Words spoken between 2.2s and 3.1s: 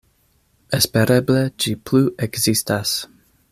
ekzistas.